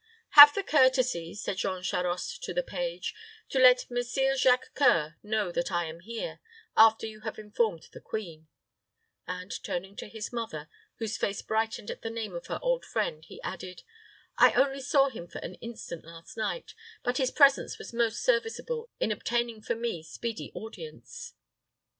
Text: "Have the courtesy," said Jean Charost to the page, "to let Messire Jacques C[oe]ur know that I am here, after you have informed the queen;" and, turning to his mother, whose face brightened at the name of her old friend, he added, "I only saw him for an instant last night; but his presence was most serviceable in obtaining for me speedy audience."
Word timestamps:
"Have 0.31 0.55
the 0.55 0.63
courtesy," 0.63 1.35
said 1.35 1.57
Jean 1.57 1.83
Charost 1.83 2.41
to 2.45 2.55
the 2.55 2.63
page, 2.63 3.13
"to 3.49 3.59
let 3.59 3.85
Messire 3.91 4.35
Jacques 4.35 4.73
C[oe]ur 4.73 5.17
know 5.21 5.51
that 5.51 5.71
I 5.71 5.85
am 5.85 5.99
here, 5.99 6.39
after 6.75 7.05
you 7.05 7.19
have 7.19 7.37
informed 7.37 7.83
the 7.93 8.01
queen;" 8.01 8.47
and, 9.27 9.51
turning 9.63 9.95
to 9.97 10.07
his 10.07 10.33
mother, 10.33 10.67
whose 10.95 11.17
face 11.17 11.43
brightened 11.43 11.91
at 11.91 12.01
the 12.01 12.09
name 12.09 12.33
of 12.33 12.47
her 12.47 12.57
old 12.63 12.83
friend, 12.83 13.23
he 13.25 13.39
added, 13.43 13.83
"I 14.39 14.53
only 14.53 14.81
saw 14.81 15.09
him 15.09 15.27
for 15.27 15.37
an 15.45 15.53
instant 15.61 16.03
last 16.03 16.35
night; 16.35 16.73
but 17.03 17.17
his 17.17 17.29
presence 17.29 17.77
was 17.77 17.93
most 17.93 18.23
serviceable 18.23 18.89
in 18.99 19.11
obtaining 19.11 19.61
for 19.61 19.75
me 19.75 20.01
speedy 20.01 20.51
audience." 20.55 21.35